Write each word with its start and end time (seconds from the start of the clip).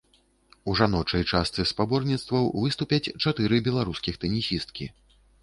У 0.71 0.73
жаночай 0.79 1.25
частцы 1.31 1.65
спаборніцтваў 1.71 2.49
выступяць 2.65 3.11
чатыры 3.27 3.61
беларускіх 3.69 4.19
тэнісісткі. 4.27 4.91